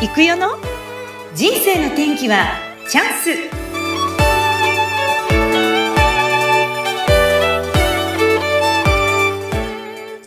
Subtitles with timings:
[0.00, 0.50] 行くよの？
[1.34, 2.52] 人生の天気は
[2.88, 3.30] チャンス。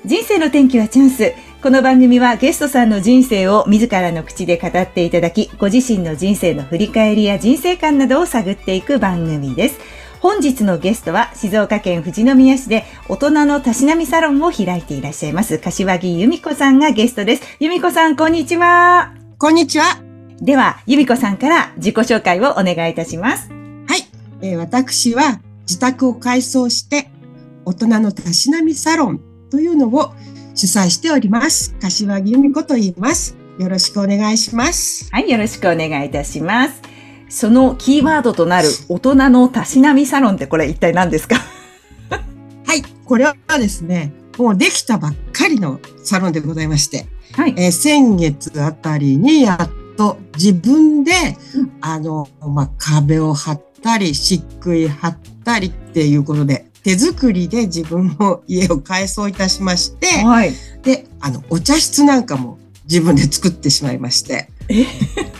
[0.06, 1.34] 人生の天気はチャンス。
[1.64, 9.80] この番組はゲストさんの人生を自らの口で語っていただきご自身の人生の振り返りや人生観などを探っていく番組です。
[10.20, 17.44] 本日のゲストは静岡県富士宮市で大人のたしなみサロンを開いていらっしゃいます柏木由美子さんがゲストです。
[17.62, 19.21] 由美子さんこんにちは。
[19.42, 19.98] こんにちは。
[20.40, 23.50] では、由美子さんから自己紹介をお願いいたします。
[23.50, 24.08] はい。
[24.44, 27.10] えー、私は自宅を改装して
[27.66, 30.14] 大人のたしなみサロンというのを
[30.54, 31.74] 主催しております。
[31.82, 33.36] 柏木由美子と言います。
[33.58, 35.10] よろしくお願いします。
[35.12, 36.80] はい、よろしくお願いいたします。
[37.28, 41.38] そのキーワードとなる大人のたしなみサロンってこれ一体何ですか？
[42.12, 51.12] はい、これはですね、もうできたばっかりのサロンでございまして、はい、えー、先月あたりにやっと自分で、
[51.56, 64.50] うん、あの、まあ、壁を張ったり、漆喰貼ったりっていうことで、手作りで自分の家を改装いたしまして、はい、で、あの、お茶室なんかも自分で作ってしまいまして、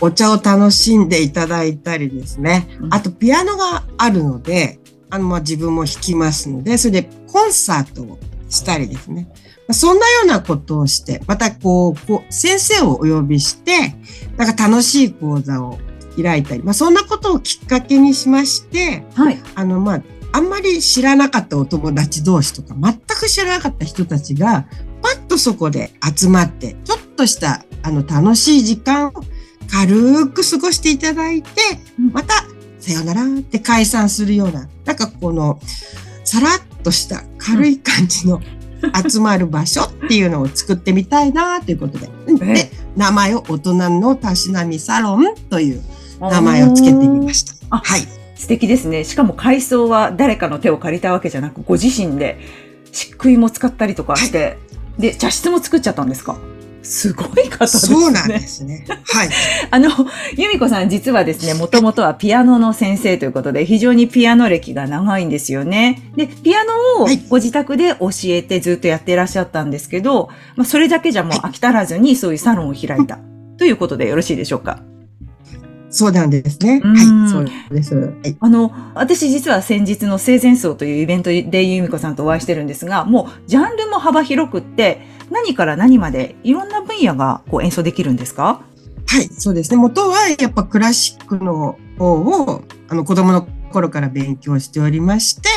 [0.00, 2.68] お茶を楽しんでいただいたりですね。
[2.90, 4.78] あと、ピアノがあるので、
[5.10, 8.18] あの、まあ、自分も弾きますので、それでコンサートを
[8.52, 9.28] したりですね。
[9.70, 13.94] そんなようなことをして、またこう、こう先生をお呼びして、
[14.36, 15.78] なんか楽しい講座を
[16.20, 19.40] 開いたり、まあそんなことをきっかけにしまして、はい。
[19.54, 24.66] あの、まあ、あんまり知らなかったお友達同士とか、全く知らなかった人たちが、
[25.00, 29.12] パッとそこで集まって、ちょっとしたあの楽しい時間を
[29.70, 31.48] 軽く過ごしていただいて、
[32.12, 32.44] また
[32.78, 35.60] さよならって解散するような、なんかこの、
[36.24, 38.40] さらっとした軽い感じの
[39.08, 42.08] 集まる場所っていうのを作ってみたいなということで。
[42.36, 45.82] で、名前を大人のたしなみサロンという
[46.20, 47.54] 名前をつけてみました。
[47.76, 48.00] はい。
[48.34, 49.04] 素敵ですね。
[49.04, 52.38] しかも改装は誰かの手を借りたわけじゃなく、ご自身で
[52.90, 54.50] 漆喰も使ったりとかして、は
[54.98, 56.36] い、で、茶室も作っちゃったんですか？
[56.82, 58.00] すごい方ですね。
[58.00, 58.84] そうなんですね。
[58.88, 59.28] はい。
[59.70, 59.88] あの、
[60.36, 66.02] 由美子さん実はですね、もともとはピアノの先生ということで、非常にピアノ歴が長いんですよね。
[66.16, 73.18] で、ピアノをご自宅で教えてずっとやっていらっしゃったんですけど、まあ、それだけじゃもう飽き足らずにそういうサロンを開いた。
[73.58, 74.80] ということでよろしいでしょうか？
[75.94, 76.80] そうなんですね。
[76.82, 77.94] はい、そうです。
[77.94, 88.62] はい、あの、私実は先日の生前葬というイベントで由美子さんとお会いしてるんですが、もうジャンルも幅広くって、何から何までいろんな分野がこう演奏できるんですか？
[89.06, 89.76] はい、そうですね。
[89.76, 95.48] 元はやっぱクラシックの方をあの子供の頃から勉強しておりまして、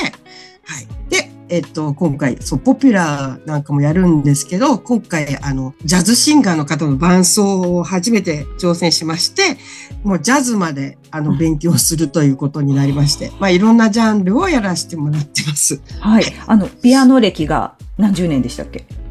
[0.63, 0.87] はい。
[1.09, 9.57] で、えっと、今回、そう、ポピュラーなんかもやるんですけど、今回、あの、ジャズシンガーの方の伴奏を初めて挑戦しまして、
[10.03, 15.79] もうジャズまで、あの、勉強するということになりまして、まあ、いろんなジャンルをやらせてもらってます。
[15.99, 16.23] はい。
[16.47, 18.79] あの、ピアノ歴が何十年でしたっけ？
[18.79, 19.04] えっと、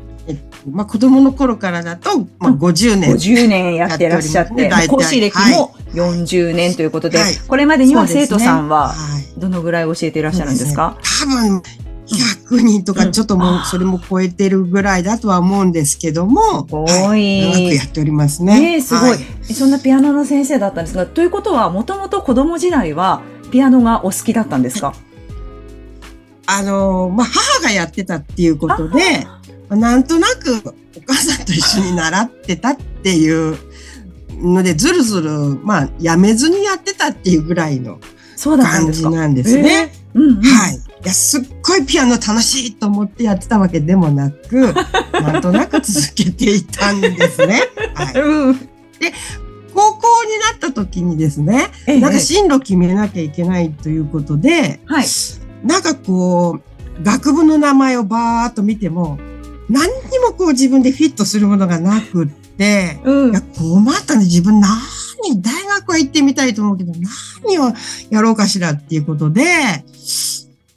[0.70, 3.12] まあ、子供の頃からだと、まあ、50年。
[3.12, 8.94] 50年やってらっしゃって、講師歴も40年ということで、はい、これまでには生徒さんは、
[9.36, 11.62] どのぐらい教えていらっしゃるんですか、すね、多分、
[12.06, 16.90] 100人とかちょっともうそれも超えてるぐらいだとは思うんですけども、すごい。
[16.90, 18.60] はい、長くやっておりますね。
[18.60, 19.10] ねすごい。
[19.10, 24.94] はい、そんなピアノの先生だったんですが、ということはもともと子供時代はピアノがお好きだったんですか？
[26.46, 29.26] あの、まあ、母がやってたっていうことで、
[29.70, 33.56] なんとなくお母さんと一緒に習ってたっていう
[34.30, 35.30] ので、ずるずる、
[35.62, 37.98] まあ、やめずにやってたっていうぐらいの
[38.42, 39.92] 感じなんですね。
[40.14, 40.76] はい。
[40.76, 44.74] いや、すっごいピアノ楽しいと思ってやってたわけでもなく、
[45.12, 47.62] なんとなく続けていたんですね。
[47.94, 48.14] はい。
[49.00, 49.12] で、
[49.74, 51.70] 高校になった時にですね、
[52.00, 55.06] なんか進路決めなきゃいけないということで、はい、
[55.64, 56.60] なんかこ
[57.00, 59.18] う、学部の名前をバーっと見ても、
[59.68, 64.70] 何にもこう自分でフィットするものがなくって、うん、いや困ったね、自分何、
[65.40, 66.92] 大学は行ってみたいと思うけど、
[67.44, 67.72] 何を
[68.10, 69.42] やろうかしらっていうことで、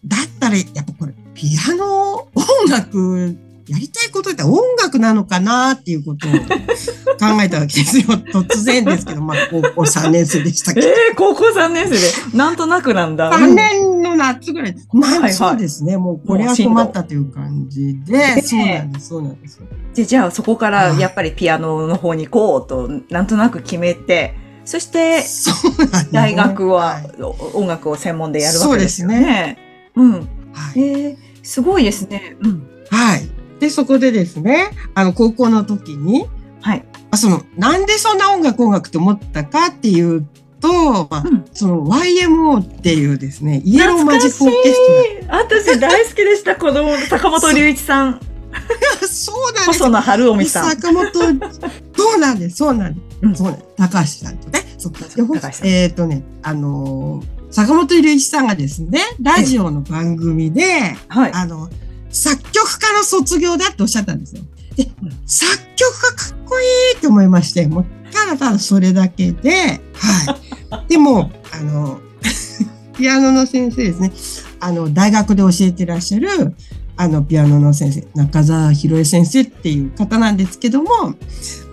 [0.06, 6.32] だったら、やっぱこれ、ピアノ、音楽、やりたいことって音楽なのかなっていうことを
[7.20, 8.06] 考えたわけですよ。
[8.06, 10.88] 突然ですけど、まあ、高校3年生でしたけど。
[10.88, 13.30] ええー、高校3年生で、なんとなくなんだ。
[13.32, 13.87] 3年の
[14.18, 14.76] 夏ぐらい。
[14.92, 15.98] まあ、はいはい、そうですね。
[15.98, 19.62] もう、これは困ったという感じで、そうなんです、そうなんです。
[19.94, 24.36] じゃじゃあ、そこからやっぱりピアノの方に行こうと、なんとなく決めて、
[24.66, 25.24] そして、
[26.12, 27.02] 大学は
[27.54, 29.16] 音楽を専門でやるわけですよね。
[29.16, 29.58] そうですね。
[29.96, 30.12] うん。
[30.12, 30.20] は
[30.76, 32.36] い、えー、すごいですね。
[32.42, 32.68] うん。
[32.90, 33.30] はい。
[33.60, 36.28] で、そこでですね、あの、高校の時に、
[36.62, 36.86] はい。
[37.12, 40.28] あ、その、なんでそんな音楽音楽と思ったかっていう
[40.60, 45.38] と、まあ、うん、その YMO っていうですね、イエローマジックオーケストラ。
[45.40, 48.20] 私大好きでした、 子供の坂本龍一さん。
[49.08, 49.80] そうなんです。
[49.80, 50.70] 細野晴臣さん。
[50.72, 53.06] 坂本、そうなんです、そうなんです。
[53.22, 53.68] うん、そうなんです。
[53.78, 54.76] 高橋さんとね。
[54.78, 55.68] そう高橋さん。
[55.68, 61.70] えっ、ー、とね、あのー、坂本龍一さんがですね、ラジオの番組で、はい、あの、
[62.10, 64.42] 作曲家の卒業だっておっしゃったんですよ。
[64.76, 64.88] で、
[65.26, 66.64] 作曲家かっこい
[66.98, 70.36] いと思いまして、もうただただそれだけで、はい。
[70.88, 72.00] でも、あの、
[72.98, 74.12] ピアノの先生ですね。
[74.60, 76.56] あの、大学で教えてらっしゃる、
[77.00, 80.90] あの、ピアノの先生、中澤博恵先生っていう方なんですけども、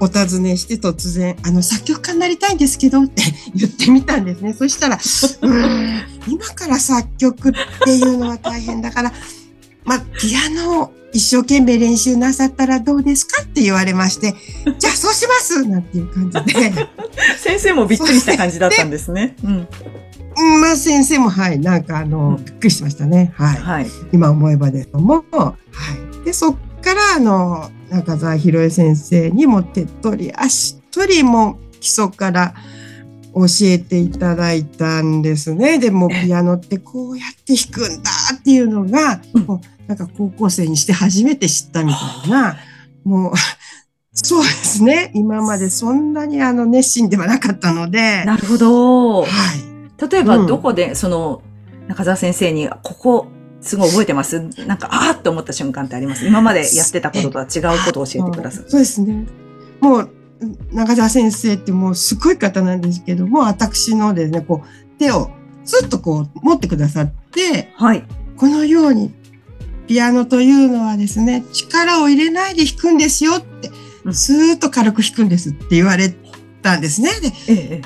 [0.00, 3.22] お尋ねして突然、あの、作曲家になりたいんですけどって
[3.56, 4.52] 言ってみたんですね。
[4.52, 4.98] そしたら、
[5.40, 7.52] うん今から作曲っ
[7.84, 9.12] ていうのは大変だから、
[9.84, 14.34] まあ、ピアノを一生懸命練習なさったらどうですかって言われまして、
[14.78, 16.72] じゃあそうしますなんていう感じで。
[17.38, 19.36] 先生もびっくりした感じだったんですね。
[19.44, 19.68] うん。
[20.60, 23.32] まあ先生もはい、なんかあの、うん、びっくりしましたね。
[23.36, 23.56] はい。
[23.60, 25.54] はい、今思えばですけども、は
[26.22, 26.24] い。
[26.24, 32.54] で、そっからあの、中澤博恵先生にも手っ取り足取りも基礎から
[33.34, 35.78] 教えていただいたんですね。
[35.78, 42.56] でもピアノってこうやって弾くんだっていうのが、うんなんか高校生にして初めて知ったみたいな、
[43.04, 43.32] もう、
[44.16, 45.10] そうですね。
[45.14, 48.24] 今までそんなにあの熱心ではなかったので。
[48.24, 49.22] なるほど。
[49.22, 50.10] はい。
[50.10, 51.42] 例えばどこで、その、
[51.88, 53.26] 中澤先生に、ここ、
[53.60, 54.40] すごい覚えてます？
[54.66, 56.26] なんか、ああって思った瞬間ってあります？
[56.26, 58.64] 今までやってたこととは違うことを教えてください。
[58.68, 59.26] そうですね。
[59.80, 60.10] もう、
[60.72, 65.30] 中澤先生ってもうすごい方なんですけども、私のですね、こう、手を
[65.64, 68.04] スッとこう持ってくださって、はい。
[68.36, 69.12] このように
[69.86, 73.70] ピアノというのはですね、力を入れないで弾くんですよって、
[74.12, 76.14] スーッと軽く弾くんですって言われ
[76.62, 77.10] たんですね。
[77.20, 77.82] で、ええ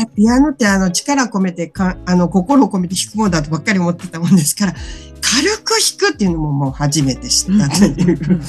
[0.00, 4.74] えー、ピアノってあの力を込めてか、あの心を込めて弾くもんだとばっかり思ってたもんですから、
[5.20, 8.40] 軽く弾くっていうのももう初めて知ったという。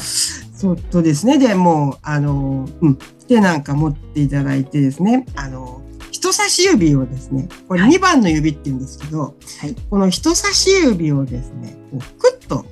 [0.62, 1.40] そうとですね。
[1.40, 5.82] で、もう、あの、うん、手なんか持っていただいてですね、あの、
[6.12, 12.66] 人差し指をですね、これ2番の指って言うんですけど、はい、この人差し指をですね、こうクッと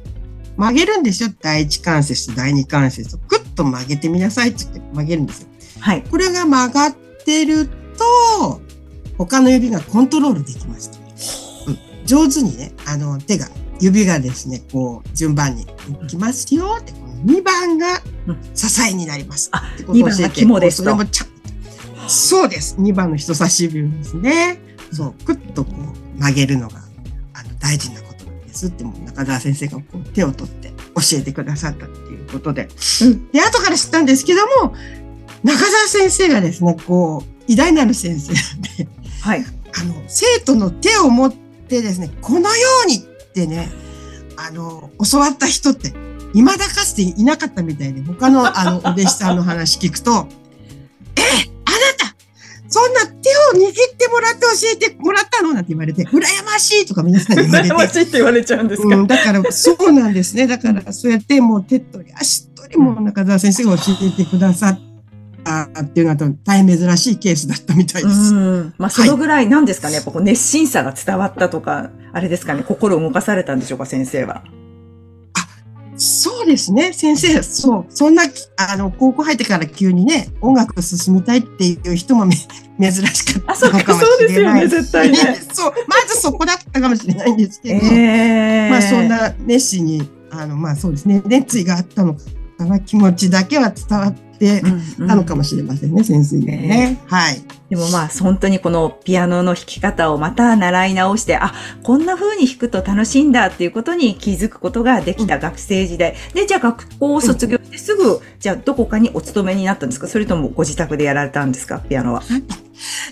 [0.59, 1.29] 曲げるんですよ。
[1.41, 5.47] 第一関節と第二関節をグッと曲げてみなさいって言って曲げるんですよ。
[5.79, 6.03] はい。
[6.03, 7.67] これが曲がってる
[7.97, 8.61] と、
[9.17, 10.91] 他の指がコントロールできます、
[11.65, 12.06] うん。
[12.06, 13.47] 上手にね、あの、手が、
[13.79, 16.91] 指がですね、こう、順番にいきますよって、
[17.25, 18.01] 2番が
[18.53, 19.50] 支えになります。
[19.53, 20.97] あ、2番が肝ですと。
[22.09, 22.75] そうです。
[22.77, 24.59] 2番の人差し指ですね。
[24.91, 26.79] そう、クッとこう曲げるのが、
[27.33, 28.01] あの、大事な
[28.59, 32.67] ですっても中澤先生がこう手を取って教えてくださったっていうことで、
[33.03, 34.75] うん、で後から知ったんですけども
[35.44, 38.33] 中澤先生がですねこう偉大なる先生
[38.83, 38.89] で、
[39.21, 39.45] はい、
[39.79, 43.00] あの生徒の手を持ってですねこのようにっ
[43.33, 43.69] てね
[44.35, 45.94] あの教わった人って
[46.33, 50.27] 未だかつていなかったみたいで他の あのお弟子さんの話聞くと
[51.15, 51.21] 「え
[51.65, 52.15] あなた
[52.67, 57.73] そんな手を握ってもらって教えてもらったのなんて言われて、羨ましいとか皆さんに言われて。
[57.73, 60.47] 羨ましいって言われちゃうんですか、うん、だから、そうなんですね。
[60.47, 64.79] だから、そうやってもう手っ取り足取りも中澤先生が教えてくださっ
[65.44, 68.33] たっていうのは大変珍しいケースだったみたいです。
[68.78, 74.44] まあ、そのぐらいなんですかね、はい、やっぱ熱心さが伝わったとか、あれですかね、心を動かされたんでしょうか、先生は。
[75.99, 78.23] そうですね、先生、そう、そんな、
[78.56, 82.25] あの、高校入ってから急にね、音楽進みたいっていう人も
[82.79, 84.06] 珍しかったのかもしれない。
[84.06, 85.18] そうですよね、絶対ね。
[85.51, 92.15] そう、まずそこだったかもしれないんですけど、えー、まあそんな熱心に、あの、まあそうですね、熱意があったの
[92.57, 94.63] かな、気持ちだけは伝わって、
[95.06, 97.41] たのかもしれませんね、うんうん、先生にね、はい。
[97.69, 106.16] でもまあ本当にこのピアノの弾き方をまた習い直して、あ、こんな風に弾くと楽しいんだっていうことに気づくことができた学生時代。
[106.30, 110.07] うん、で、じゃあ学校を卒業してすぐ、うん、じゃあどこかにお勤めになったんですか？
[110.07, 111.80] それともご自宅でやられたんですか？
[111.80, 112.23] ピアノは。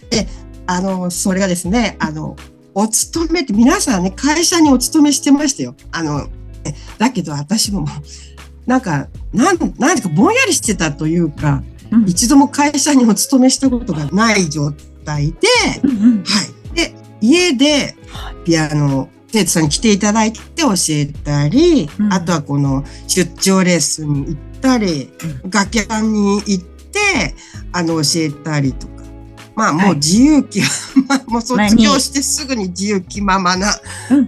[0.09, 0.27] で、
[0.65, 2.35] あの、それがですね、あの、
[2.73, 5.75] お勤めって皆さんね、会社にお勤めしてましたよ。
[5.91, 6.27] あの、
[6.97, 7.87] だけど私も
[8.65, 14.71] なんか、なん、なんかぼんやりしてたというか、うん、一度も会社にお勤めしたことがない状
[15.05, 15.37] 態で、
[15.83, 16.75] うんうん、はい。
[16.75, 17.95] で、家で
[18.45, 25.11] ピアノ、生徒さんに来ていただいて教えたり、うん、あとはこの出張レッスンに行ったり、
[25.43, 27.35] うん、楽器屋に行って、
[27.71, 28.97] あの、教えたりとか、
[29.55, 33.73] まあもう自由気、はい、もう卒業してすぐに自由気ままな、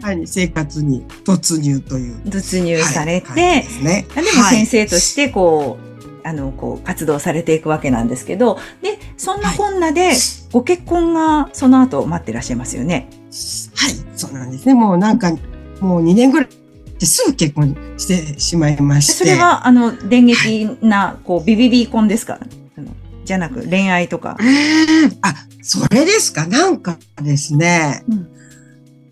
[0.01, 2.19] はい、生活に突入という。
[2.25, 3.43] 突入されて、はい、で
[3.83, 5.88] ね、でも先生としてこう、
[6.23, 10.13] あの、こう、活動されていくわけなんですけど、で、そんなこんなで、
[10.51, 13.07] ご結婚がその後待ってらっしゃいますよね？
[13.75, 14.73] はい、そうなんですね。
[14.73, 15.31] もうなんか、
[15.79, 16.49] もう2年ぐらい
[16.99, 19.13] ですぐ結婚してしまいまして。
[19.13, 22.39] それは、あの、電撃な、はい、こう、ビビビ婚ですか？
[23.25, 24.37] じゃなく、恋愛とか。
[25.21, 26.47] あ、それですか？
[26.47, 28.27] なんかですね、うん、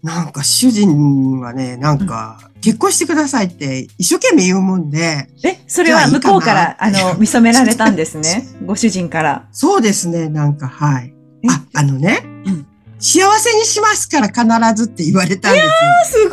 [0.02, 5.30] なんか主人はね、なんか、結婚してくださいって一生懸命言うもんで。
[5.44, 8.48] え、それは向こうから、あの、 見初められたんですね？
[8.66, 9.48] ご主人から。
[9.52, 11.14] そうですね、なんか、はい。
[11.50, 12.66] あ、あのね、うん、
[13.00, 14.44] 幸せにしますから必
[14.84, 15.66] ずって言われたんですよ。
[15.66, 16.30] いやす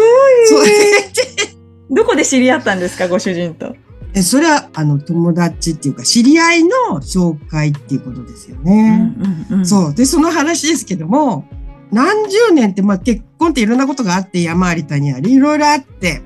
[0.51, 1.95] ごい。
[1.97, 3.77] どこで知り合ったんですか、ご主人と？
[4.17, 9.13] え、それは、あの、友達っていうか、知り合いの紹介っていうことですよね。
[9.19, 9.95] うんうんうん、そう。
[9.95, 11.47] で、その話ですけども、
[11.95, 16.23] 何十年って、まあ結婚っていろんなことがあって、山あり谷あり、いろいろあって、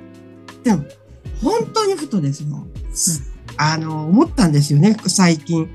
[0.64, 0.84] でも、
[1.42, 2.48] 本当にふとですよ。
[2.48, 2.66] うん、
[3.56, 5.68] あの、思ったんですよね、最近。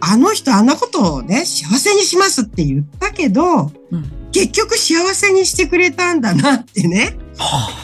[0.00, 7.16] あの人あんなことをね、幸せにしますって言ったけど、うん、結局幸せにしてくれたんだなってね。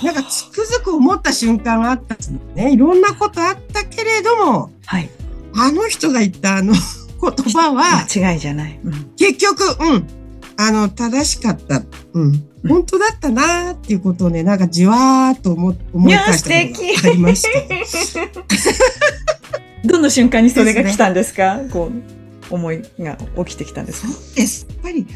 [0.02, 2.72] なんかつくづく思った瞬間があったんですね。
[2.72, 5.10] いろんなことあったけれども、はい、
[5.54, 8.80] あの人が言ったあの言葉は、間違いじゃない。
[8.82, 10.06] うん、結局、うん、
[10.56, 11.82] あの、正しかった。
[12.14, 12.48] うん。
[12.68, 17.48] 本当だったなっていうことをね、なんかじわーっと思思い返したことがありました。
[19.88, 21.90] どの瞬間にそれが来たんですか、ね、こ
[22.50, 24.08] う、思いが起きてきたんですか？
[24.08, 24.66] そうです。
[24.68, 25.06] やっぱり、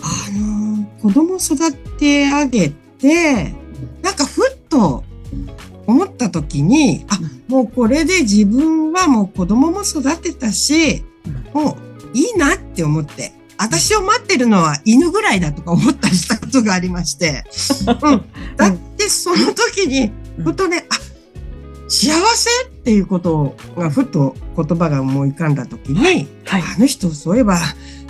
[0.00, 3.54] あのー、子供育てあげて、
[4.02, 5.02] なんかふっと
[5.86, 11.02] 思った時に、あ、もうこれで自分はもう子供も育てたし、
[11.52, 17.44] もういいなって思って、私を待ってるのは犬ぐらいだとか思ったりしたことがありまして、
[17.86, 18.24] うん、
[18.56, 20.12] だってその時に、
[20.42, 20.94] ふとね、あ、
[21.88, 27.58] 幸せっていうことがふと言葉が思い浮かんだ時に、はい、あの人そういえば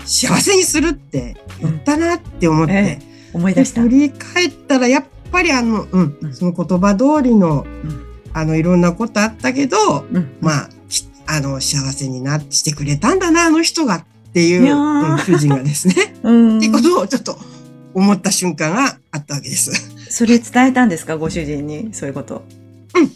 [0.05, 2.78] 幸せにするって言ったなって思って、うん。
[2.78, 3.83] えー、思い出した。
[3.83, 9.76] 振り返ったらやっぱりあの、うん、うん、その言葉通りの、うん、あのいろんなことあったけど、
[10.40, 10.69] まあ
[11.31, 13.97] あの幸せになしてくれたんだなあの人が。
[13.97, 14.05] っ
[14.38, 17.37] ていう、うん、主人がですね、 っていうことをちょっと
[17.95, 19.73] 思った瞬間があったわけです。
[20.11, 21.16] それ伝えたんですか？
[21.16, 22.45] ご主人にそういうこと。
[22.95, 23.11] うん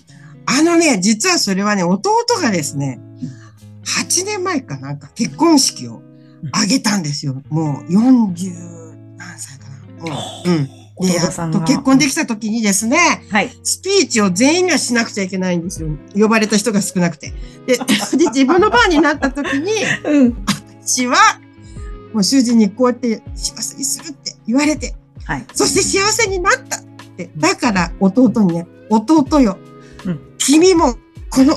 [0.45, 2.11] あのね、実はそれはね、弟
[2.43, 2.99] がですね、
[3.85, 6.03] 8年前かなんか結婚式を
[6.51, 7.41] 挙げたんですよ。
[7.49, 9.67] もう40何歳か
[10.05, 10.13] な。
[10.13, 10.83] もう、うん。
[11.01, 15.89] で、やっと結婚できた時にですね、はい、スピーチを全員がしなくちゃいけないんですよ。
[16.15, 17.33] 呼ばれた人が少なくて。
[17.67, 17.79] で、
[18.19, 19.71] で自分の番になった時に、
[20.05, 20.45] うん、
[20.85, 21.17] 私は、
[22.13, 26.83] もう主人にこうやって幸せにするって言われて、はい、そして幸せになったっ
[27.17, 27.31] て。
[27.37, 29.59] だから弟にね、弟よ、
[30.39, 30.95] 君も
[31.31, 31.57] この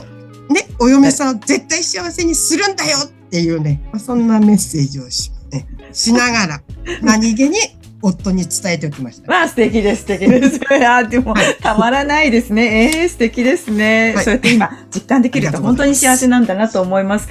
[0.49, 6.61] ね、お嫁さんを絶対幸せにするんだよっていうね、まあ、そんなメッセージをし,、ね、しながら、
[7.01, 7.57] 何気に
[8.01, 9.27] 夫に伝えておきました。
[9.27, 10.59] まあ素敵です、素敵です。
[10.85, 12.91] あでも、たまらないですね。
[12.93, 14.23] ええー、素敵ですね、はい。
[14.23, 17.27] そうやって今、実感できると本当に幸せなんだなと思います。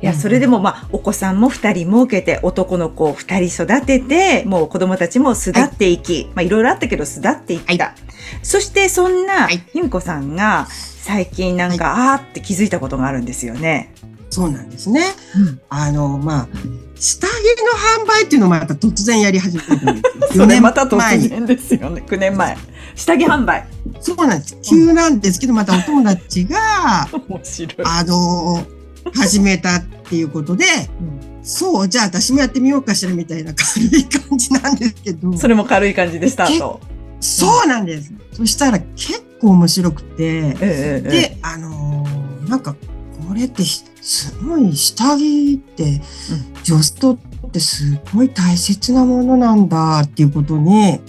[0.00, 7.84] いや、それでもまあ、お子さんも二人設けて、男の子を二人育てて、もう子供たちも巣立っていき、はい、まあいろいろあったけど巣立っていった。
[7.84, 7.94] はい、
[8.42, 10.68] そしてそんな、ひみこさんが
[11.02, 13.92] 最近なんか、はい、あーって気づいたことがあるんですよね。
[14.30, 15.02] そうなんですね。
[15.36, 16.48] うん、あの、まあ、
[16.94, 20.44] 下着の販売っていうのをまた突然やり始めたんですよ。
[20.44, 22.04] 4年また突然ですよね。
[22.06, 22.56] 9年前。
[22.94, 23.66] 下着販売。
[24.00, 24.58] そうなんです。
[24.62, 27.74] 急なんですけど、またお友達が、 面白い。
[27.84, 28.66] あの
[29.14, 30.64] 始めたっていうことで、
[31.00, 35.36] うん、そう、じゃあ私もやってみようかしらみたいな軽い感じなんですけど。
[35.36, 36.80] それも軽い感じでスタート。
[37.20, 38.10] そうなんです。
[38.32, 46.00] そしたら結構面白くて、ええ、で、あのー、なんか、これってすごい下着って、
[46.64, 51.00] 女子とってすごい大切なものなんだっていうことに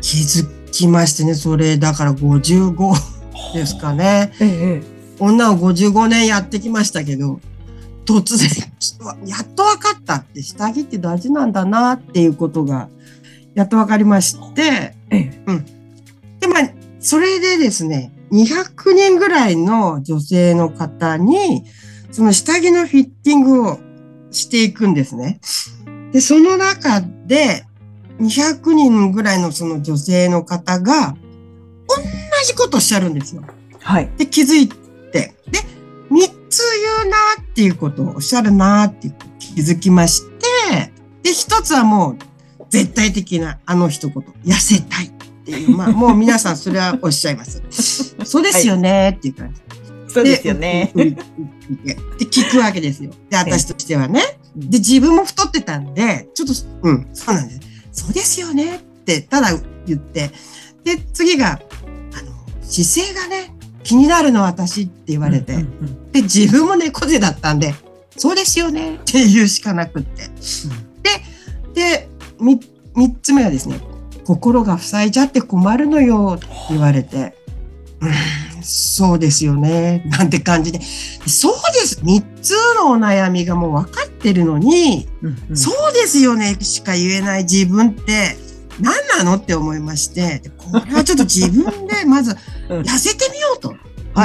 [0.00, 4.32] 気づきましてね、それだから55ですかね。
[4.40, 7.40] ええ女を55年やってきましたけど、
[8.14, 8.48] 突然、
[9.26, 12.88] やっと分かったって、下着って大事なんだなっていうことが、
[13.54, 14.94] やっと分かりまして、
[15.46, 15.64] うん。
[16.40, 21.64] で、まあ、それでですね、200人ぐらいの女性の方に、
[22.10, 23.78] その下着のフィッティングを
[24.30, 25.40] していくんですね。
[26.12, 27.64] で、その中で、
[28.20, 31.16] 200人ぐらいのその女性の方が、
[31.88, 31.96] 同
[32.46, 33.42] じことおっしゃるんですよ。
[33.80, 34.10] はい。
[34.18, 34.74] で、気づいて、
[35.12, 35.34] で、
[36.48, 36.62] 三つ
[36.98, 44.14] 言うなっていうことをおっしゃるなって気づきまして、で、一つはもう絶対的なあの一言、
[44.44, 45.10] 痩せたいっ
[45.44, 47.62] ていう、 まあもう皆さんそれはおっしゃいます。
[48.24, 49.60] そうですよねっていう感じ。
[50.12, 50.90] そうですよね。
[50.94, 51.14] で、
[52.24, 53.10] 聞くわけですよ。
[53.28, 54.22] で、私としてはね。
[54.56, 57.60] で、自分も太ってたんで、ちょっと、うん、そうなんです。
[58.04, 59.50] そうですよねって、ただ
[59.86, 60.30] 言って、
[60.82, 61.60] で、次が、
[62.14, 65.64] あの、姿勢がね、気になるの私って言われて、
[66.12, 67.74] で、自分も猫背だったんで、
[68.16, 70.22] そうですよねって言うしかなくって。
[71.74, 72.60] で、で、三
[73.22, 73.80] つ目はですね、
[74.24, 77.34] 心が塞いじゃって困るのよって言われて、
[78.00, 80.80] うん、そうですよね、なんて感じで。
[81.26, 82.00] そうです。
[82.02, 88.36] 三つのお悩みがもう分かってるのに、うんうん、そうですよねしか言えない自分って
[88.80, 92.36] 何なのって思いまして、これはちょっと自分でまず
[92.68, 93.72] 痩せてみようと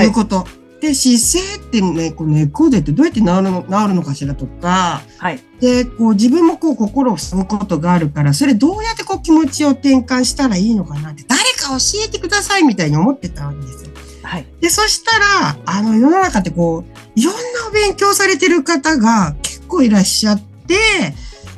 [0.02, 0.38] いうこと。
[0.38, 5.40] はいで、姿勢ってね、こう猫背ってどうやって治るの、治るのかしらとか、はい。
[5.62, 13.92] で、こう自分もこう心をすむことがあるから、それどうやってこう気持ちを転換したらいいのかなって、誰か教えてくださいみたいに思ってたわけですよ。
[14.24, 14.46] はい。
[14.60, 20.76] で、そしたら、あの世の中ってこう、いろんなお勉強されてる方が結構いらっしゃって、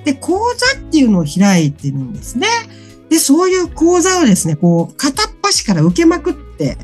[0.03, 2.47] で、講座っていうのを開いてるんですね。
[3.09, 6.77] で、そういう講座をですね、こう、片っ端から受けまくって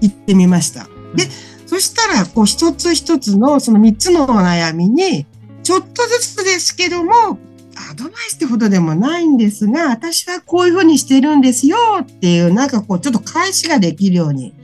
[0.00, 0.88] 行ってみました。
[1.10, 1.28] うん、で、
[1.66, 5.26] そしたら、こう、一つ一つのその三つのお悩みに、
[5.62, 7.38] ちょっとずつですけども、
[7.90, 14.54] アドバイスってほどでもないんですが、私はこういうふうにしてるんですよっていう、なんかこう、ちょっと返しができるように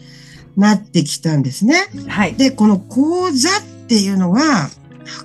[0.57, 1.87] なってきたんですね。
[2.07, 2.35] はい。
[2.35, 4.69] で、この講座っていうのが、な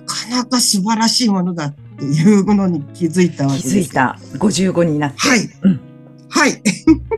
[0.05, 3.70] かなか素晴らしいものだっていうものに気づいたわけです。
[3.70, 4.17] 気づいた。
[4.34, 5.17] 55になって。
[5.20, 5.50] はい。
[5.62, 5.79] うん、
[6.29, 6.62] はい。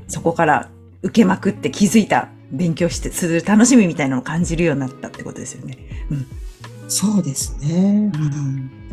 [0.07, 0.69] そこから
[1.01, 2.29] 受けまくって気づいた。
[2.51, 5.77] 勉強してする楽しみみたいなのを感じるようになったってことですよね。
[6.09, 6.25] うん、
[6.87, 8.11] そうですね。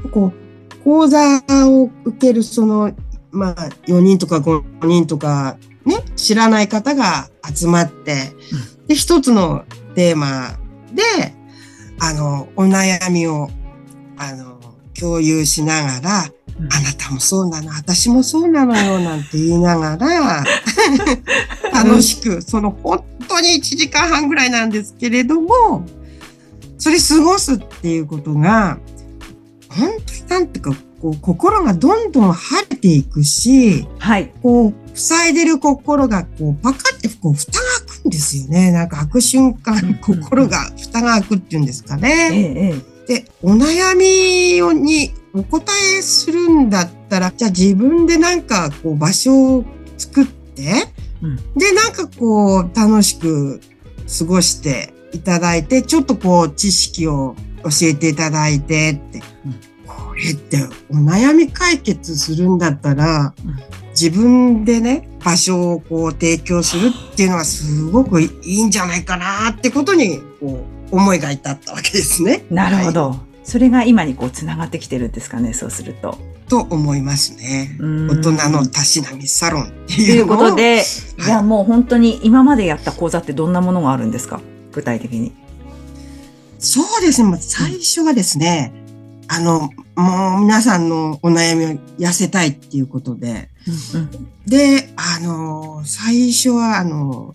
[0.03, 2.93] うん、こう講座を受けるその
[3.31, 3.55] まあ
[3.87, 8.33] 4人とか5人とかね知らない方が集まって、
[8.81, 10.59] うん、で一つのテーマ
[10.93, 11.03] で
[12.01, 13.49] あのお悩みを
[14.17, 14.59] あの
[14.99, 16.25] 共有しながら
[16.71, 20.45] あなたもそうなの、私もそうなのよ、なんて言いながら、
[21.73, 23.14] 楽しく、その本当
[23.45, 25.87] に1時間半ぐらいなんですけれども、
[26.79, 28.79] それ過ごすっていうことが、
[29.69, 38.73] 本当になんていうか、こう心がどんどん晴れていくし、はい、こう塞いでる心がこうパカってこう蓋が開くんですよね。
[38.73, 42.31] なんか開く瞬間、心が蓋が開くっていうんですかね。
[42.33, 49.65] ええ、で、お悩みにお答えするんだったら、じゃあ自分でなんかこう場所を
[49.99, 50.89] 作って、
[51.25, 53.61] うん、で、なんかこう楽しく
[54.19, 59.53] 過ごしていただいて、ちょっとこう知識を教えていただいてって、うん、
[59.87, 60.59] これって
[60.91, 63.55] お悩み解決するんだったら、うん、
[63.91, 72.45] 自分でね、場所をこう提供するっていうのはすごくいいんじゃないかなってことに、こう思いが至ったわけですね。
[72.51, 73.11] なるほど。
[73.11, 76.19] はいそれが今にこうつながってきてるんですかね、そうすると。
[76.49, 77.77] と思いますね。
[77.79, 80.07] 大人のたしなみサロンっていう。
[80.07, 84.41] ということで、じゃあもう本当に今までやった講座ってどんなものがあるんですか？
[84.73, 85.33] 具体的に。
[86.59, 87.39] そうですね。
[87.41, 88.73] 最初はですね、
[89.29, 93.51] あの、もう皆さんのお悩みを痩せたいっていうことで、
[93.95, 94.11] うんうん、
[94.47, 97.35] で、あの、最初は、あの、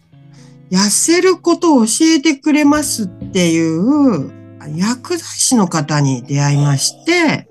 [0.71, 4.31] 痩せることを教えてくれますっていう
[4.67, 7.49] 薬剤師の方に出会いまして、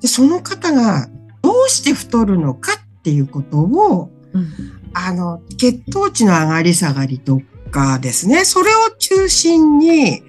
[0.00, 1.08] でその方が
[1.42, 4.52] どうして太るのかっていうことを、うん、
[4.94, 10.22] あの、血糖値の上がり下がりとかですね、それを中心に、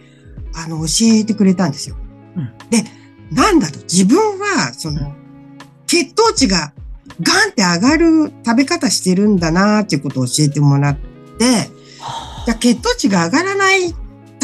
[0.54, 1.98] あの、教えてくれたんですよ。
[2.36, 2.84] うん、で、
[3.32, 5.16] なんだと、自分は、その、
[5.88, 6.74] 血糖値が
[7.22, 11.70] ガンって上がる食べ方してるんだなっていうことを教えてもらって、
[12.46, 13.94] じゃ血糖値が上がらない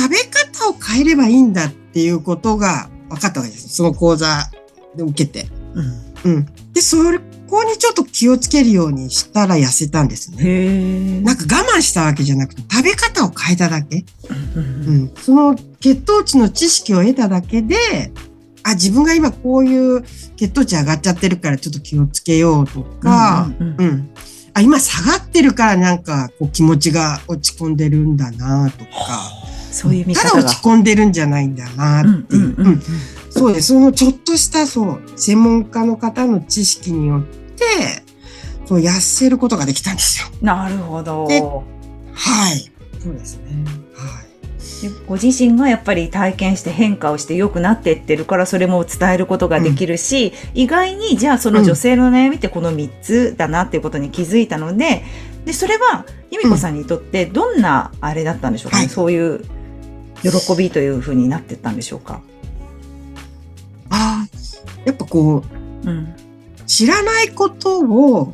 [0.03, 3.69] 食べ方を変えればいいんだっていうことが分かったわけです。
[3.69, 4.49] その講座
[4.97, 5.47] で受けて。
[6.25, 6.35] うん。
[6.35, 6.45] うん。
[6.73, 6.97] で、そ
[7.47, 11.21] こにちょっと気をつけるようにしたら痩せたんですね。
[11.21, 14.03] なんか我慢したわけじゃなくて、食べ方を変えただけ。
[14.27, 15.13] うん。
[15.21, 18.11] その血糖値の知識を得ただけで、
[18.63, 20.03] あ、自分が今こういう
[20.35, 24.09] 血糖値上がっちゃってるからちょっと気をつけようとか、うん、うんうん、
[24.53, 28.89] あ、今下がってるからなんかこう気持ちが落ち込んでるんだなとか、
[29.73, 32.81] そういう見方ただ落ち込んでるんじゃないんだなっていう。
[33.31, 33.69] そうです。
[33.69, 37.65] そのちょっとしたそう、専門家の方の知識によって、
[38.65, 40.27] そう、痩せることができたんですよ。
[40.41, 41.25] なるほど。
[42.13, 42.71] はい。
[43.01, 43.65] そうですね。
[43.95, 44.33] はい。
[45.07, 55.03] ご自身がやっぱり体験して変化をして良くなっていってるからそれも伝えることができるし、うん、意外にじゃあその女性の悩みってこの3つだなっていうことに気づいたので
[55.45, 59.45] でそれは由美子さんにとってどんなあれだったんでしょうかね、うん、そういう
[60.23, 62.21] 喜びというふうになってったんでしょうか？
[63.89, 64.27] ああ、
[64.85, 65.43] やっぱこ
[65.83, 66.15] う、うん、
[66.65, 68.33] 知らないことを、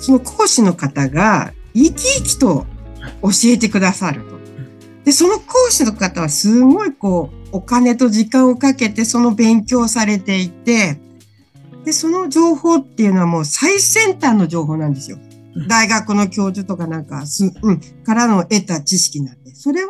[0.00, 2.66] その講師の方が生き生きと
[3.22, 4.36] 教えてくださると。
[5.04, 10.98] で、その講師の方はすごいこう、お金と時間をかけてその勉強されていて、
[11.84, 15.18] で、その情報っていうのはもう最先端の情報なんですよ。
[15.68, 19.88] 大学の教授とかなんかす、うん、からの得た知識なんで、それを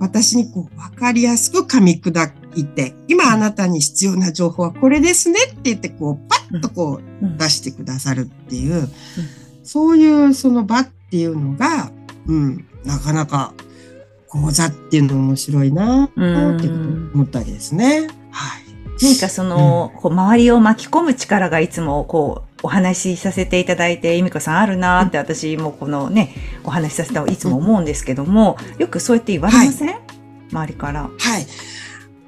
[0.00, 8.88] 私にこう分かりやすく噛み砕いて、今あなたに必要な情報はこれですねって言って、こう、パッとこう出してくださるっていう、
[9.62, 11.90] そういうその場っていうのが、
[12.26, 13.54] うん、なかなか
[14.28, 18.08] 講座っていうの面白いなって思ったりですね。
[18.30, 18.64] はい。
[19.02, 30.00] 何かその、こう周りを巻き込む力がいつもこうお話しさせていただいて、由美子さんあるなって私もこのね、お話しさせていつも思うんですけども、よくそうやって言われません、はい、
[30.50, 31.02] 周りから。
[31.02, 31.46] はい。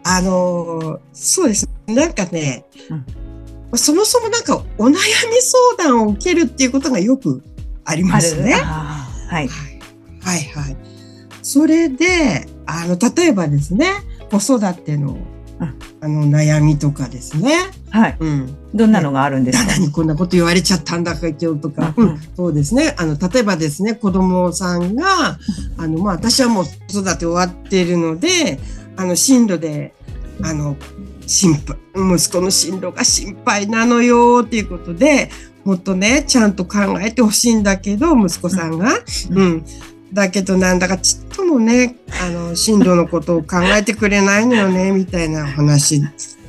[0.04, 1.66] あのー、そうです。
[1.86, 2.66] なんかね、
[3.70, 4.96] うん、そもそもなんかお悩み
[5.40, 7.42] 相談を受けるっていうことがよく
[7.86, 8.52] ありますね。
[8.52, 9.48] はい。
[9.48, 10.76] はいはい。
[11.40, 13.86] それで、あの、例えばですね、
[14.30, 15.16] 子育ての
[15.58, 17.70] あの悩みとかですね。
[17.90, 18.16] はい。
[18.20, 18.56] うん。
[18.74, 19.72] どんなのがあるんですか。
[19.72, 22.94] 旦にこんなこと言われちゃったんだか今日とか、うん、そうですね。
[22.98, 25.38] あの例えばですね、子供さんが
[25.78, 28.58] あのまあ私はもう子育て終わっているので、
[28.96, 29.94] あの進路で
[30.42, 30.76] あの
[31.26, 35.30] 心配息子の進路が心配なのよっていうことで。
[35.64, 39.00] もっとね、ちゃんと考えてほしいんだけど、息子さんが。
[39.30, 39.64] うん、うん
[40.12, 46.02] だけどなんだかちっともね、あの、進路のことを考えてくれないのよね、みたいな話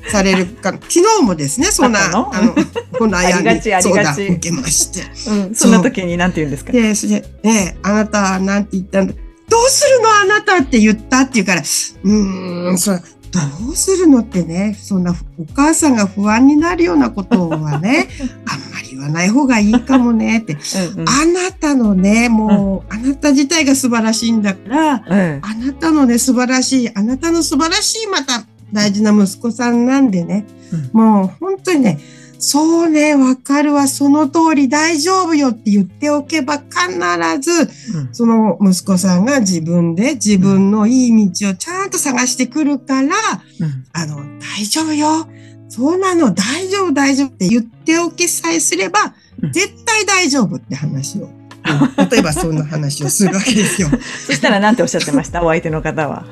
[0.09, 2.55] されるか、昨日もですね、そんな、あの、
[2.97, 5.01] この悩 み相談受けまして。
[5.29, 6.71] うん、そんな時に何て言うんですか？
[6.71, 9.13] で、それで、ね、あなたは何て言ったんだ？
[9.49, 13.01] どうするのあなたって言ったって言うから、うーん、そう、
[13.31, 13.39] ど
[13.71, 18.09] うするのってね、そんなお母さんが不安になるようなことはね、
[18.45, 20.53] あんまり言わない方がいいかもねって。
[20.53, 30.45] うんうん、あなたのね、もう、うん、あなた自体が素晴らしいんだから、うん、あなたのね、素晴らしい、あなたの素晴らしいまた大事な息子さんなんでね、
[30.93, 31.99] うん、もう本当にね、
[32.39, 36.91] そうね、わかるわ、その通り大丈夫よって言っておけば必
[37.41, 45.27] ず、うん、その息子さんが自分で自分のいい道をちゃんと探してくるから、うん、あの、大丈夫よ。
[45.69, 49.13] そうなの、大丈夫、大丈夫って言っておけさえすれば、
[49.51, 51.29] 絶対大丈夫って話を。
[52.09, 53.89] 例えばそんな話をするわけですよ。
[54.25, 55.43] そしたら何ておっしゃってました？
[55.43, 56.25] お相手の方は。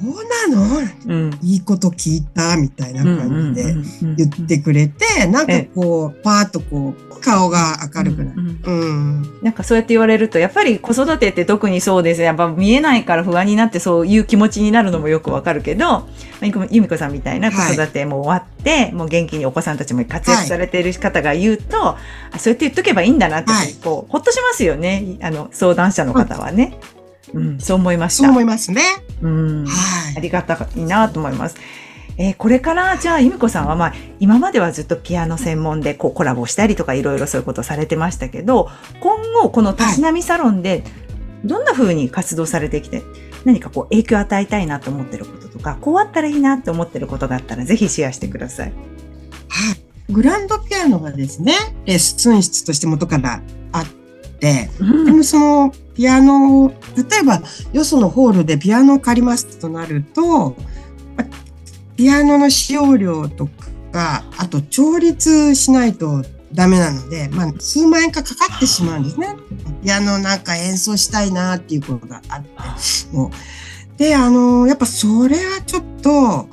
[0.00, 0.14] そう
[0.52, 3.74] なの、うん、いいこと聞いたみたいな感じで
[4.16, 9.22] 言ってくれて、なんかこう、パーッとこう、顔が明るくなる、うん。
[9.42, 12.26] なんかそうやって言われると、やっぱり子育てって特にそうですね。
[12.26, 16.08] やっぱ見えないから不安になってそういう気持ちになるのもよくわかるけど、
[16.40, 21.98] 由美子さんみたいな子育ても終わって、はい、もう元気にお子さんたちも活躍されている方が言うと、は
[22.36, 23.50] い、そうやって言っとけばいいんだなって、
[23.82, 25.18] こう、ほっとしますよね。
[25.20, 26.78] あの、相談者の方はね。
[27.34, 28.24] うん、そう思いました。
[28.24, 28.82] そう思いますね。
[29.22, 29.64] うん。
[29.66, 30.16] はい。
[30.16, 31.56] ありがたいなと思います。
[32.20, 40.82] えー、これからじゃあ由美子さんはまあ今まではずっとピアノ専門でこうコラボしたりとかいろいろそういうことされてましたけど今後このたしなみサロンで
[41.44, 43.04] どんな風に活動されてきて、
[43.44, 48.72] 何かこう影響を与えたいなと思ってることとかこうあったらいいなと思ってることがあったらぜひシェアしてください。
[48.72, 50.12] はい。
[50.12, 51.52] グランドピアノがですね
[51.84, 53.97] レッスン室として元からあって、
[54.80, 60.56] うん、でもそのピアノを、例えばよそのホールでピアノを借りますとなると、
[61.96, 63.48] ピアノの使用量と
[63.92, 69.34] か、あと調律しないとダメなので、まあ、数万円かかかってしまうんですね。
[69.82, 72.48] ピアノなんか演奏したいなっていうことがあって。
[73.12, 73.30] もう
[73.98, 76.48] で、あの、やっぱそれはちょっと、あ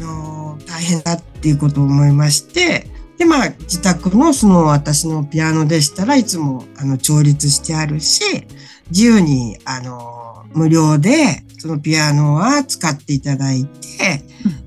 [0.00, 8.46] の、大変だっていうことを思いまして、で、まあ、自宅のその私のピアノでしたらいつもあの調律してあるし、
[8.90, 14.22] 自由にあの無料でそのピアノは使っていただいて、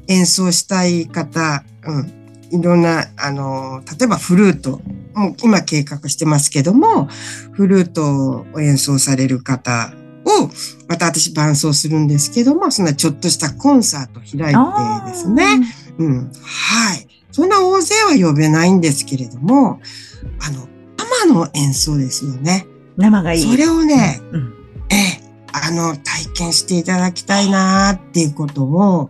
[0.08, 4.82] 演奏したい方、うん、いろんな、あの、例えばフルート、
[5.14, 7.06] もう今計画してますけども、
[7.52, 9.94] フルートを演奏される方
[10.26, 10.50] を、
[10.88, 15.44] また私伴奏するんですけども、そんなちょっとしたコンサート開いてですね、
[16.00, 17.17] うん、はい。
[17.32, 19.80] そんな大勢は呼べないんですけれども、
[20.42, 22.68] あの、生の演奏ですよね。
[22.96, 23.42] 生がいい。
[23.42, 24.54] それをね、うん、
[24.90, 29.10] ええ、あの、体験していただきたいなっていうことを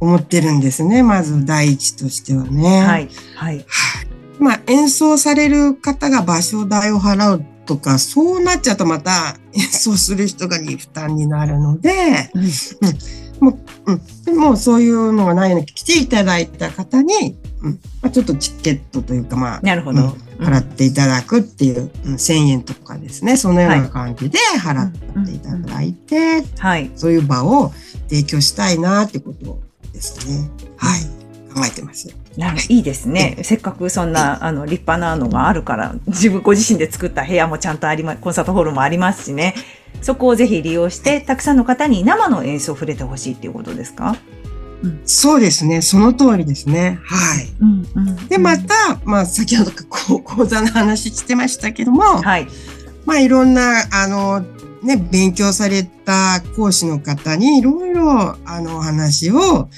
[0.00, 1.02] 思ってるんですね。
[1.02, 2.80] まず第一としてはね。
[2.80, 3.10] はい。
[3.34, 3.66] はい。
[4.38, 12.44] まあ、演奏される方が場所代を払うっとか、そうなっちゃうとまた演奏する人がに負担になるので、うん、
[13.40, 13.92] もう、
[14.26, 17.72] うん、もうそういうのがないのに来ていただいた方に、うん
[18.02, 24.92] まあ、ちょっとチケットというか、まあ、なるほど、うん、払っていただくっていう、うん、1000円とかですね、そのような感じで払っ
[25.24, 27.72] ていただいて、はい、そういう場を
[28.08, 29.60] 提供したいなってこと
[29.92, 30.50] ですね。
[30.76, 31.26] はい。
[31.56, 32.14] 考えてます。
[32.36, 33.38] なるいいですね。
[33.42, 39.54] せっかくそんな、あの、立派なのがあるから、自分ご自身で作った部屋もちゃんとありま、コンサートホールもありますしね。
[40.02, 44.16] そこをぜひ利用して、たくさんの方に生の演奏を触れてほしいっていうことですか？
[44.82, 45.80] うん、そうですね。
[45.80, 46.98] その通りですね。
[47.02, 47.48] はい。
[47.60, 49.72] うんうん、で、また、まあ、先ほど
[50.22, 52.46] 講座の話してましたけども、はい。
[53.06, 54.44] まあ、いろんな、あの、
[54.82, 59.70] ね、勉強された講師の方にいろいろ、あの、お話を、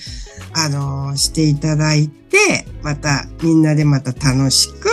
[0.52, 4.88] あの、していただいて、また、みんなでまた楽しく、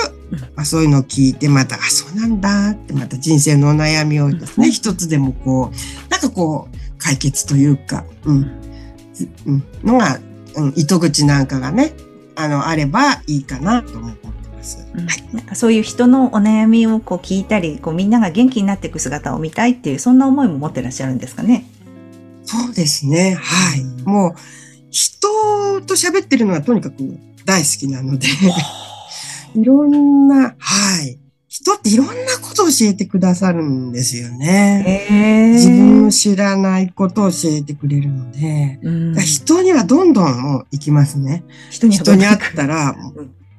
[0.55, 8.51] まあ、そういうのを聞いて、また、あ、そうなんだって、また人生のお悩みをですね、一つでもこう、なんかこう、解決というか、うん、
[9.45, 10.19] うん、のが、
[10.55, 11.93] うん、糸口なんかがね、
[12.35, 14.87] あの、あればいいかなと思ってます。
[14.93, 21.65] うん、はい、なんかそういう人のお悩みをこう聞いたり、こうみんなが元気になっていく姿を見たいっていう、そんな思いも持ってらっしゃるんですかね？
[22.45, 23.37] そうですね。
[23.39, 23.83] はい。
[24.07, 24.35] もう、
[24.91, 26.95] 人と喋ってるのはとにかく
[27.43, 28.27] 大好きなので
[29.55, 31.19] いろんな、はい。
[31.47, 35.53] 人っていろんなことを教えてくださるんですよね。
[35.53, 41.45] 自分の知らないことを教えてくれるので、うん、人にはどんどん行きますね。
[41.71, 42.95] 人に人に会ったら、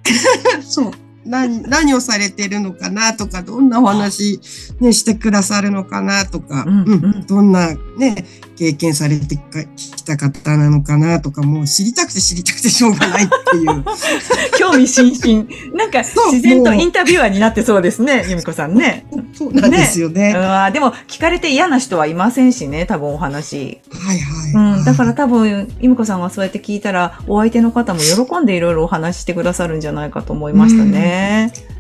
[0.61, 0.93] そう。
[1.25, 4.41] 何、何をされてるのかなとか、どんなお話、
[4.81, 6.83] ね、してくださるのかなとか、うん、う
[7.21, 8.25] ん、どんなね、
[8.57, 9.37] 経験されて
[9.77, 13.85] きた方なのかなとか、もう知りたくて知りたくてしょうがないっていう。
[14.59, 15.77] 興味津々。
[15.77, 19.07] なんか自然とインタビュアーになってそうですね、由美子さんね。
[19.35, 20.33] そうなんですよね。
[20.33, 23.81] ねでも聞かれて嫌な人はいませんしね、多分お話。
[23.91, 24.85] はいはい、うん。
[24.85, 31.53] だから多分、由美子さんがそうやって聞いたら、お相手の方も喜んでいろいろお話してくださるんじゃないかと思いましたね。
[31.71, 31.76] うん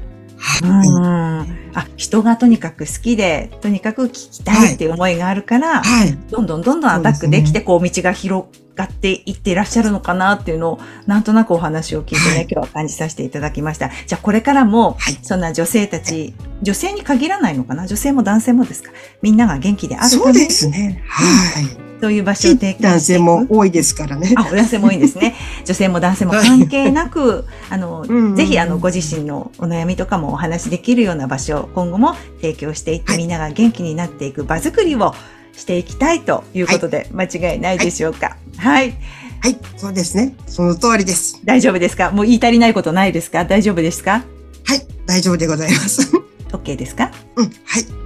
[0.62, 13.90] うん、あ人がとにかく好きでとにかく聞きたいっていう思いがあるから、はい、どんどんどんどんアタックできて、こう道が広がっていっていらっしゃるのかなっていうのをなんとなくお話を聞いてね、はい、今日は感じさせていただきました。
[14.06, 17.86] じゃあこれからも、はい、そんな女性たち、女性に限らないのかな？
[17.86, 18.90] 女性も男性もですか？
[19.22, 21.02] みんなが元気であるそうですね。
[21.06, 21.85] はい。
[22.00, 24.34] そういう場所を提供男性も多いですからね。
[24.36, 25.34] あ、男性も多いんですね。
[25.64, 35.14] 女性も男性も関係なく、あの、うんうん、ぜひあの、ご自身のお悩みとかもお話しできるような場所を今後も提供していって、はい、みんなが元気になっていく場作りを
[35.54, 38.36] していきたいということで、間違いないでしょうか？
[38.58, 38.94] はい。
[39.40, 40.34] はい、そうですね。
[40.46, 41.40] その通りです。
[41.44, 42.10] 大丈夫ですか？
[42.10, 43.44] もう言い足りないことないですか？
[43.44, 44.24] 大丈夫ですか？
[44.64, 46.10] はい、大丈夫でございます。
[46.52, 47.10] OK ですか？
[47.36, 48.05] うん、はい。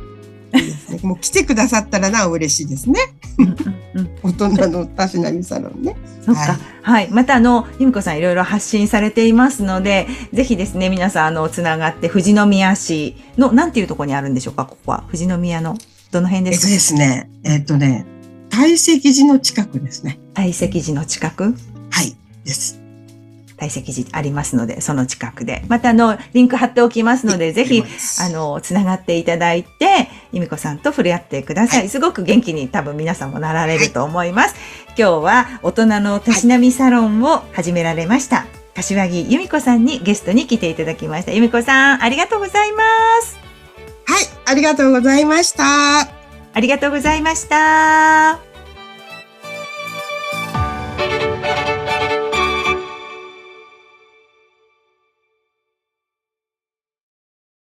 [0.52, 1.00] ですね。
[1.02, 3.00] もう来てくださったらな嬉しいですね。
[4.22, 5.96] 大人のたしなみサロンね。
[6.24, 6.58] そっか、はい。
[6.82, 7.10] はい。
[7.10, 15.04] またあの、由美子さんいろいろ発信されていますので、ぜひですね、皆さんあの、つながって富士宮市の、なんていうところにあるんでしょうかここは。
[15.06, 15.76] 富士宮の、
[16.10, 16.68] どの辺ですか？
[16.68, 18.06] えっとですね、えっとね、
[18.50, 20.18] 大石寺の近くですね。
[20.34, 21.54] 大石寺の近く？
[21.90, 22.79] はい、です。
[23.60, 25.62] 大石寺ありますので、その近くで。
[25.68, 27.84] また、あの、リンク貼っておきますので、ぜひ、
[28.18, 31.78] あの、つながっていただいて、由美子さんと触れ合ってください。
[31.80, 34.54] はい、すごく元気に多分皆さんもなられると思います。
[34.54, 38.46] はい、今日は、大人のたしなみサロンを始められました。
[38.74, 41.32] 柏木由美子さんにゲストに来ていただきました。
[41.32, 42.82] 由美子さん、ありがとうございま
[43.22, 43.38] す。
[44.06, 45.64] はい、ありがとうございました。
[46.52, 48.49] ありがとうございました。